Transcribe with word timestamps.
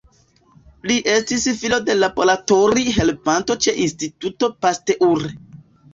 Li 0.91 0.95
estis 1.15 1.43
filo 1.59 1.79
de 1.89 1.97
laboratori-helpanto 2.03 3.59
ĉe 3.67 3.77
Instituto 3.87 4.51
Pasteur. 4.65 5.29